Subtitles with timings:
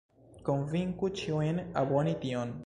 [0.47, 2.57] Konvinku ĉiujn aboni tion